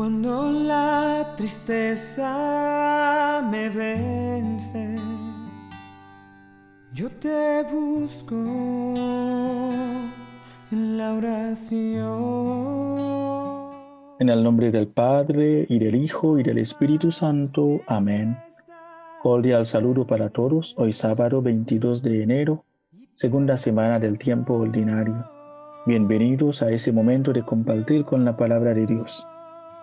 Cuando 0.00 0.50
la 0.50 1.34
tristeza 1.36 2.26
me 3.50 3.68
vence, 3.68 4.96
yo 6.94 7.10
te 7.10 7.62
busco 7.70 8.34
en 10.72 10.96
la 10.96 11.12
oración. 11.12 12.96
En 14.20 14.30
el 14.30 14.42
nombre 14.42 14.70
del 14.70 14.88
Padre, 14.88 15.66
y 15.68 15.78
del 15.78 15.96
Hijo, 15.96 16.38
y 16.38 16.44
del 16.44 16.56
Espíritu 16.56 17.10
Santo. 17.10 17.82
Amén. 17.86 18.38
Cordial 19.22 19.66
saludo 19.66 20.06
para 20.06 20.30
todos, 20.30 20.74
hoy 20.78 20.92
sábado 20.92 21.42
22 21.42 22.02
de 22.02 22.22
enero, 22.22 22.64
segunda 23.12 23.58
semana 23.58 23.98
del 23.98 24.16
tiempo 24.16 24.54
ordinario. 24.54 25.30
Bienvenidos 25.84 26.62
a 26.62 26.70
ese 26.70 26.90
momento 26.90 27.34
de 27.34 27.42
compartir 27.42 28.06
con 28.06 28.24
la 28.24 28.34
palabra 28.34 28.72
de 28.72 28.86
Dios. 28.86 29.26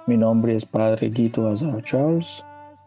Mi 0.07 0.15
nombre 0.15 0.55
es 0.55 0.65
Padre 0.65 1.09
Guido 1.09 1.51
Azar 1.51 1.83
Charles, 1.83 2.45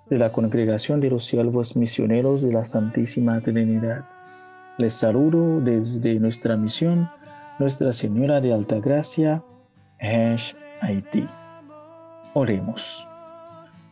de 0.08 0.16
la 0.16 0.32
Congregación 0.32 1.02
de 1.02 1.10
los 1.10 1.26
Siervos 1.26 1.76
Misioneros 1.76 2.40
de 2.40 2.50
la 2.50 2.64
Santísima 2.64 3.38
Trinidad. 3.42 4.06
Les 4.78 4.94
saludo 4.94 5.60
desde 5.60 6.18
nuestra 6.18 6.56
misión, 6.56 7.10
Nuestra 7.58 7.92
Señora 7.92 8.40
de 8.40 8.54
Altagracia, 8.54 9.44
Hash, 10.00 10.54
Haití. 10.80 11.28
Oremos. 12.32 13.06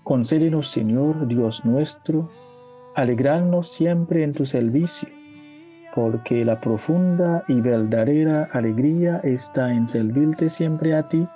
Concédenos, 0.04 0.70
Señor 0.70 1.28
Dios 1.28 1.66
nuestro, 1.66 2.30
alegrarnos 2.96 3.68
siempre 3.68 4.22
en 4.22 4.32
tu 4.32 4.46
servicio, 4.46 5.10
porque 5.94 6.46
la 6.46 6.58
profunda 6.62 7.44
y 7.46 7.60
verdadera 7.60 8.48
alegría 8.54 9.20
está 9.22 9.70
en 9.70 9.86
servirte 9.86 10.48
siempre 10.48 10.94
a 10.94 11.06
ti 11.06 11.28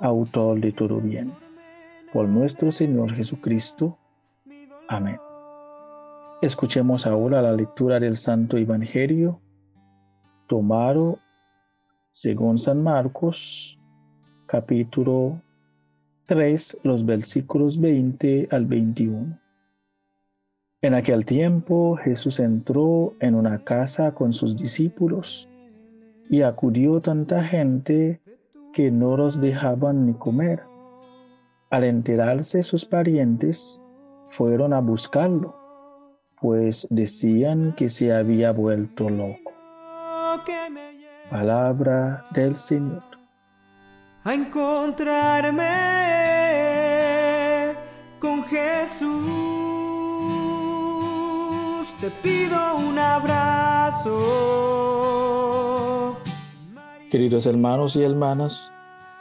autor 0.00 0.60
de 0.60 0.72
todo 0.72 1.00
bien. 1.00 1.32
Por 2.12 2.28
nuestro 2.28 2.72
Señor 2.72 3.14
Jesucristo. 3.14 3.98
Amén. 4.88 5.18
Escuchemos 6.42 7.06
ahora 7.06 7.42
la 7.42 7.52
lectura 7.52 8.00
del 8.00 8.16
Santo 8.16 8.56
Evangelio 8.56 9.40
tomado 10.46 11.18
según 12.08 12.58
San 12.58 12.82
Marcos, 12.82 13.78
capítulo 14.46 15.40
3, 16.26 16.80
los 16.82 17.04
versículos 17.04 17.78
20 17.78 18.48
al 18.50 18.66
21. 18.66 19.38
En 20.82 20.94
aquel 20.94 21.26
tiempo 21.26 21.96
Jesús 21.96 22.40
entró 22.40 23.14
en 23.20 23.34
una 23.34 23.62
casa 23.62 24.12
con 24.12 24.32
sus 24.32 24.56
discípulos 24.56 25.48
y 26.28 26.42
acudió 26.42 27.00
tanta 27.00 27.44
gente 27.44 28.20
que 28.72 28.90
no 28.90 29.16
los 29.16 29.40
dejaban 29.40 30.06
ni 30.06 30.14
comer. 30.14 30.62
Al 31.70 31.84
enterarse 31.84 32.62
sus 32.62 32.84
parientes, 32.84 33.82
fueron 34.30 34.72
a 34.72 34.80
buscarlo, 34.80 35.56
pues 36.40 36.86
decían 36.90 37.74
que 37.76 37.88
se 37.88 38.12
había 38.12 38.52
vuelto 38.52 39.08
loco. 39.08 39.52
Palabra 41.30 42.26
del 42.32 42.56
Señor. 42.56 43.02
A 44.24 44.34
encontrarme 44.34 45.64
con 48.18 48.42
Jesús, 48.44 49.10
te 52.00 52.10
pido 52.22 52.76
un 52.76 52.98
abrazo 52.98 54.60
Queridos 57.10 57.46
hermanos 57.46 57.96
y 57.96 58.04
hermanas, 58.04 58.72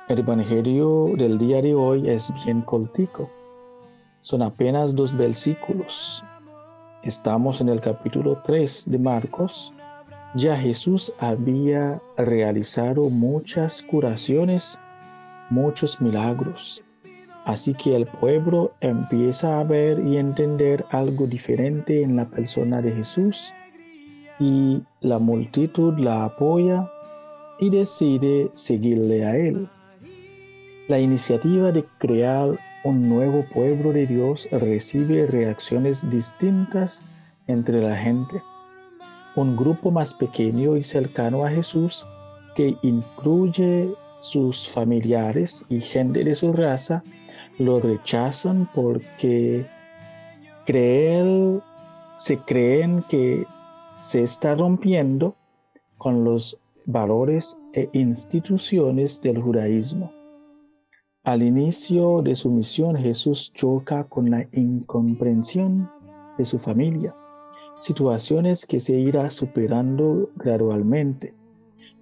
el 0.09 0.19
Evangelio 0.19 1.11
del 1.17 1.39
día 1.39 1.59
de 1.59 1.73
hoy 1.73 2.07
es 2.07 2.31
bien 2.45 2.61
cortico. 2.61 3.31
Son 4.21 4.43
apenas 4.43 4.95
dos 4.95 5.17
versículos. 5.17 6.23
Estamos 7.01 7.61
en 7.61 7.69
el 7.69 7.81
capítulo 7.81 8.39
3 8.43 8.91
de 8.91 8.99
Marcos. 8.99 9.73
Ya 10.35 10.55
Jesús 10.55 11.11
había 11.17 11.99
realizado 12.15 13.09
muchas 13.09 13.81
curaciones, 13.81 14.79
muchos 15.49 15.99
milagros. 15.99 16.83
Así 17.45 17.73
que 17.73 17.95
el 17.95 18.05
pueblo 18.05 18.71
empieza 18.81 19.59
a 19.59 19.63
ver 19.63 19.97
y 20.05 20.17
entender 20.17 20.85
algo 20.91 21.25
diferente 21.25 22.03
en 22.03 22.17
la 22.17 22.29
persona 22.29 22.83
de 22.83 22.91
Jesús 22.91 23.51
y 24.39 24.83
la 25.01 25.17
multitud 25.17 25.97
la 25.97 26.25
apoya 26.25 26.87
y 27.59 27.69
decide 27.69 28.49
seguirle 28.53 29.25
a 29.25 29.35
él. 29.35 29.67
La 30.87 30.99
iniciativa 30.99 31.71
de 31.71 31.83
crear 31.97 32.57
un 32.83 33.09
nuevo 33.09 33.45
pueblo 33.53 33.91
de 33.91 34.07
Dios 34.07 34.47
recibe 34.51 35.27
reacciones 35.27 36.09
distintas 36.09 37.05
entre 37.47 37.81
la 37.81 37.97
gente. 37.97 38.41
Un 39.35 39.55
grupo 39.55 39.91
más 39.91 40.13
pequeño 40.13 40.77
y 40.77 40.83
cercano 40.83 41.45
a 41.45 41.49
Jesús 41.49 42.07
que 42.55 42.75
incluye 42.81 43.93
sus 44.21 44.67
familiares 44.67 45.65
y 45.69 45.81
gente 45.81 46.23
de 46.23 46.35
su 46.35 46.51
raza 46.51 47.03
lo 47.57 47.79
rechazan 47.79 48.69
porque 48.73 49.65
creen, 50.65 51.61
se 52.17 52.37
creen 52.37 53.03
que 53.09 53.45
se 54.01 54.23
está 54.23 54.55
rompiendo 54.55 55.35
con 55.97 56.23
los 56.23 56.57
valores 56.85 57.59
e 57.73 57.89
instituciones 57.93 59.21
del 59.21 59.41
judaísmo. 59.41 60.11
Al 61.23 61.43
inicio 61.43 62.21
de 62.21 62.33
su 62.35 62.49
misión 62.49 62.95
Jesús 62.95 63.51
choca 63.53 64.05
con 64.05 64.29
la 64.29 64.47
incomprensión 64.53 65.89
de 66.37 66.45
su 66.45 66.57
familia, 66.57 67.15
situaciones 67.77 68.65
que 68.65 68.79
se 68.79 68.99
irá 68.99 69.29
superando 69.29 70.29
gradualmente. 70.35 71.33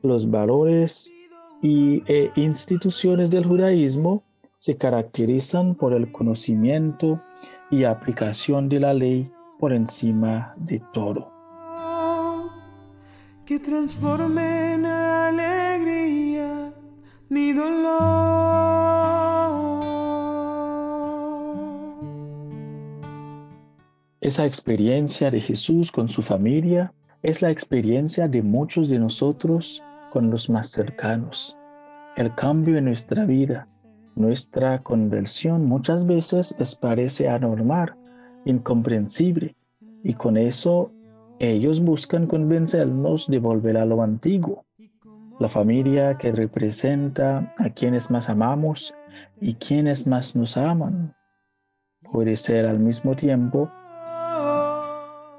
Los 0.04 0.30
valores 0.30 1.14
y, 1.62 2.04
e 2.12 2.32
instituciones 2.36 3.30
del 3.32 3.46
judaísmo 3.46 4.24
se 4.58 4.78
caracterizan 4.78 5.76
por 5.76 5.94
el 5.94 6.12
conocimiento 6.12 7.22
y 7.70 7.84
aplicación 7.84 8.70
de 8.70 8.80
la 8.80 8.94
ley 8.94 9.32
por 9.60 9.74
encima 9.74 10.54
de 10.58 10.82
todo 10.94 11.37
que 13.48 13.60
transforme 13.60 14.74
en 14.74 14.86
alegría 14.86 16.74
mi 17.30 17.54
dolor. 17.54 17.88
Esa 24.20 24.46
experiencia 24.46 25.32
de 25.32 25.40
Jesús 25.40 25.94
con 25.94 26.10
su 26.10 26.22
familia 26.22 26.94
es 27.24 27.42
la 27.42 27.50
experiencia 27.50 28.28
de 28.28 28.42
muchos 28.42 28.90
de 28.90 29.00
nosotros 29.00 29.82
con 30.12 30.30
los 30.30 30.50
más 30.50 30.70
cercanos. 30.70 31.56
El 32.18 32.36
cambio 32.36 32.78
en 32.78 32.84
nuestra 32.84 33.24
vida, 33.24 33.70
nuestra 34.16 34.84
conversión 34.84 35.66
muchas 35.66 36.06
veces 36.06 36.54
les 36.60 36.76
parece 36.76 37.30
anormal, 37.30 37.96
incomprensible, 38.44 39.56
y 40.04 40.16
con 40.16 40.36
eso 40.36 40.92
ellos 41.40 41.82
buscan 41.82 42.26
convencernos 42.26 43.28
de 43.28 43.40
volver 43.40 43.78
a 43.78 43.86
lo 43.86 44.02
antiguo, 44.02 44.66
la 45.40 45.50
familia 45.50 46.18
que 46.18 46.32
representa 46.32 47.54
a 47.58 47.70
quienes 47.70 48.10
más 48.10 48.30
amamos 48.30 48.94
y 49.40 49.54
quienes 49.56 50.08
más 50.08 50.36
nos 50.36 50.58
aman. 50.58 51.16
Puede 52.12 52.36
ser 52.36 52.66
al 52.66 52.80
mismo 52.80 53.16
tiempo 53.16 53.72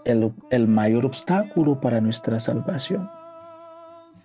el, 0.04 0.32
el 0.50 0.68
mayor 0.68 1.04
obstáculo 1.04 1.80
para 1.80 2.00
nuestra 2.00 2.38
salvación, 2.38 3.10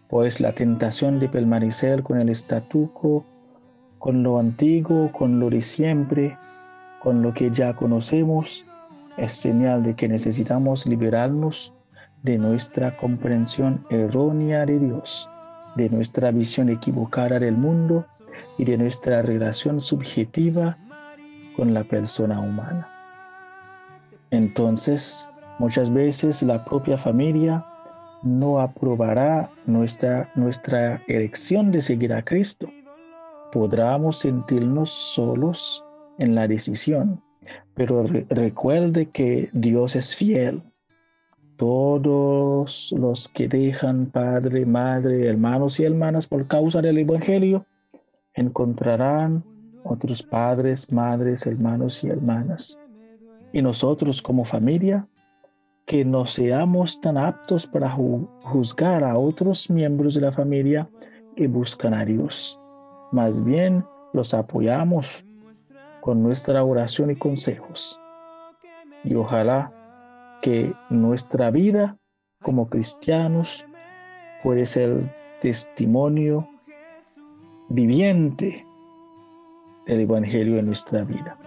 pues 0.07 0.39
la 0.39 0.53
tentación 0.53 1.19
de 1.19 1.27
permanecer 1.27 2.03
con 2.03 2.19
el 2.19 2.29
estatuto, 2.29 3.25
con 3.97 4.21
lo 4.21 4.37
antiguo, 4.37 5.11
con 5.11 5.39
lo 5.39 5.49
de 5.49 5.61
siempre, 5.61 6.37
con 7.01 7.23
lo 7.23 7.33
que 7.33 7.49
ya 7.49 7.75
conocemos, 7.75 8.65
es 9.17 9.33
señal 9.33 9.83
de 9.83 9.95
que 9.95 10.07
necesitamos 10.07 10.85
liberarnos 10.85 11.73
de 12.23 12.37
nuestra 12.37 12.95
comprensión 12.97 13.85
errónea 13.89 14.65
de 14.65 14.79
Dios, 14.79 15.29
de 15.75 15.89
nuestra 15.89 16.31
visión 16.31 16.69
equivocada 16.69 17.39
del 17.39 17.57
mundo 17.57 18.05
y 18.57 18.65
de 18.65 18.77
nuestra 18.77 19.21
relación 19.21 19.79
subjetiva 19.79 20.77
con 21.55 21.73
la 21.73 21.83
persona 21.83 22.39
humana. 22.39 22.89
Entonces, 24.31 25.29
muchas 25.59 25.93
veces 25.93 26.41
la 26.41 26.63
propia 26.65 26.97
familia 26.97 27.65
no 28.23 28.59
aprobará 28.59 29.51
nuestra, 29.65 30.31
nuestra 30.35 31.01
elección 31.07 31.71
de 31.71 31.81
seguir 31.81 32.13
a 32.13 32.23
Cristo. 32.23 32.67
Podremos 33.51 34.17
sentirnos 34.19 34.89
solos 34.89 35.83
en 36.17 36.33
la 36.33 36.47
decisión, 36.47 37.21
pero 37.75 38.03
recuerde 38.29 39.07
que 39.07 39.49
Dios 39.53 39.95
es 39.95 40.15
fiel. 40.15 40.61
Todos 41.57 42.93
los 42.97 43.27
que 43.27 43.47
dejan 43.47 44.07
padre, 44.07 44.65
madre, 44.65 45.27
hermanos 45.27 45.79
y 45.79 45.85
hermanas 45.85 46.27
por 46.27 46.47
causa 46.47 46.81
del 46.81 46.97
Evangelio 46.97 47.65
encontrarán 48.33 49.43
otros 49.83 50.23
padres, 50.23 50.91
madres, 50.91 51.45
hermanos 51.45 52.03
y 52.03 52.09
hermanas. 52.09 52.79
Y 53.51 53.61
nosotros 53.61 54.21
como 54.21 54.43
familia, 54.43 55.07
que 55.85 56.05
no 56.05 56.25
seamos 56.25 57.01
tan 57.01 57.17
aptos 57.17 57.67
para 57.67 57.89
juzgar 57.89 59.03
a 59.03 59.17
otros 59.17 59.69
miembros 59.69 60.15
de 60.15 60.21
la 60.21 60.31
familia 60.31 60.89
que 61.35 61.47
buscan 61.47 61.93
a 61.93 62.05
Dios. 62.05 62.59
Más 63.11 63.43
bien 63.43 63.85
los 64.13 64.33
apoyamos 64.33 65.25
con 66.03 66.21
nuestra 66.21 66.61
oración 66.65 67.11
y 67.11 67.15
consejos. 67.15 67.97
Y 69.05 69.15
ojalá 69.15 69.71
que 70.41 70.73
nuestra 70.89 71.49
vida 71.49 71.97
como 72.41 72.67
cristianos 72.67 73.65
puede 74.43 74.65
ser 74.65 75.15
testimonio 75.41 76.45
viviente 77.69 78.65
del 79.85 80.01
Evangelio 80.01 80.59
en 80.59 80.65
nuestra 80.65 81.05
vida. 81.05 81.37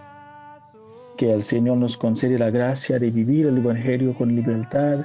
Que 1.18 1.34
el 1.34 1.42
Señor 1.42 1.76
nos 1.76 1.98
concede 1.98 2.38
la 2.38 2.50
gracia 2.50 2.98
de 2.98 3.10
vivir 3.10 3.44
el 3.46 3.58
Evangelio 3.58 4.14
con 4.14 4.34
libertad 4.34 5.04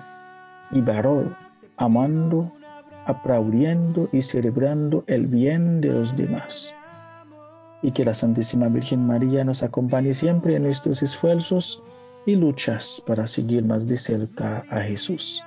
y 0.71 0.79
valor, 0.79 1.35
amando, 1.75 2.49
aplaudiendo 3.05 4.07
y 4.13 4.21
celebrando 4.21 5.03
el 5.07 5.27
bien 5.27 5.81
de 5.81 5.89
los 5.89 6.15
demás. 6.15 6.73
Y 7.81 7.91
que 7.91 8.05
la 8.05 8.13
Santísima 8.13 8.67
Virgen 8.67 9.05
María 9.05 9.43
nos 9.43 9.63
acompañe 9.63 10.13
siempre 10.13 10.55
en 10.55 10.63
nuestros 10.63 11.01
esfuerzos 11.01 11.81
y 12.25 12.35
luchas 12.35 13.03
para 13.05 13.25
seguir 13.25 13.65
más 13.65 13.87
de 13.87 13.97
cerca 13.97 14.63
a 14.69 14.81
Jesús. 14.81 15.43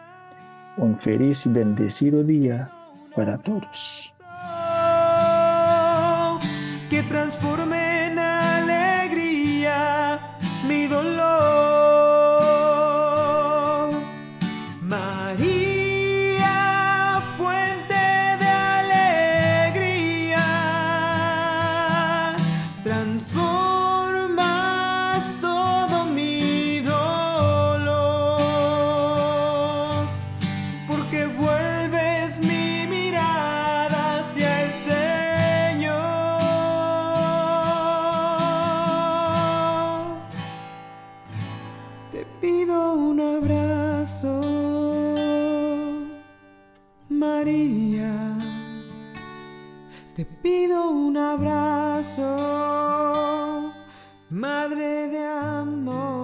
Un 0.76 0.96
feliz 0.96 1.46
y 1.46 1.50
bendecido 1.50 2.24
día 2.24 2.70
para 3.14 3.38
todos. 3.38 4.12
Que 6.90 7.02
alegría 8.18 10.20
mi 10.68 10.86
dolor. 10.86 11.53
Te 50.14 50.24
pido 50.24 50.90
un 50.90 51.16
abrazo, 51.16 52.22
madre 54.30 55.08
de 55.08 55.26
amor. 55.26 56.23